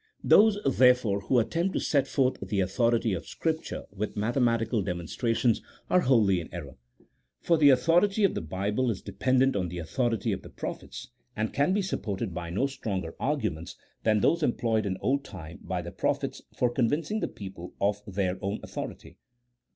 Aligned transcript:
Those, 0.23 0.57
therefore, 0.65 1.19
who 1.21 1.37
attempt 1.37 1.73
to 1.73 1.79
set 1.79 2.07
forth 2.07 2.39
the 2.41 2.59
authority 2.59 3.13
of 3.13 3.27
Scripture 3.27 3.83
with 3.91 4.17
mathematical 4.17 4.81
demonstrations 4.81 5.61
are 5.91 5.99
wholly 5.99 6.41
in 6.41 6.51
error: 6.51 6.77
for 7.39 7.55
the 7.55 7.69
authority 7.69 8.23
of 8.23 8.33
the 8.33 8.41
Bible 8.41 8.89
is 8.89 9.03
dependent 9.03 9.55
on 9.55 9.67
the 9.67 9.77
authority 9.77 10.31
of 10.31 10.41
the 10.41 10.49
prophets, 10.49 11.09
and 11.35 11.53
can 11.53 11.71
be 11.71 11.83
supported 11.83 12.33
by 12.33 12.49
no 12.49 12.65
stronger 12.65 13.13
arguments 13.19 13.75
than 14.01 14.21
those 14.21 14.41
employed 14.41 14.87
in 14.87 14.97
old 15.01 15.23
time 15.23 15.59
by 15.61 15.83
the 15.83 15.91
prophets 15.91 16.41
for 16.51 16.71
convincing 16.71 17.19
the 17.19 17.27
people 17.27 17.75
of 17.79 18.01
their 18.07 18.39
own 18.41 18.59
authority. 18.63 19.17